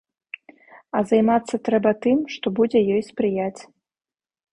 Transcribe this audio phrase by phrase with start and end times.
[0.99, 3.61] А займацца трэба тым, што будзе ёй спрыяць.